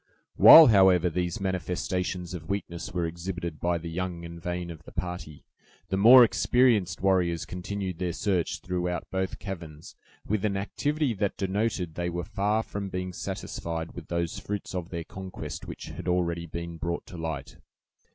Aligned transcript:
While, 0.35 0.65
however, 0.65 1.11
these 1.11 1.39
manifestations 1.39 2.33
of 2.33 2.49
weakness 2.49 2.91
were 2.91 3.05
exhibited 3.05 3.59
by 3.59 3.77
the 3.77 3.87
young 3.87 4.25
and 4.25 4.41
vain 4.41 4.71
of 4.71 4.81
the 4.81 4.91
party, 4.91 5.45
the 5.89 5.95
more 5.95 6.23
experienced 6.23 7.01
warriors 7.01 7.45
continued 7.45 7.99
their 7.99 8.11
search 8.13 8.61
throughout 8.61 9.05
both 9.11 9.37
caverns, 9.37 9.95
with 10.25 10.43
an 10.43 10.57
activity 10.57 11.13
that 11.13 11.37
denoted 11.37 11.93
they 11.93 12.09
were 12.09 12.23
far 12.25 12.63
from 12.63 12.89
being 12.89 13.13
satisfied 13.13 13.91
with 13.91 14.07
those 14.07 14.39
fruits 14.39 14.73
of 14.73 14.89
their 14.89 15.03
conquest 15.03 15.67
which 15.67 15.89
had 15.91 16.07
already 16.07 16.47
been 16.47 16.77
brought 16.77 17.05
to 17.05 17.17
light. 17.19 17.57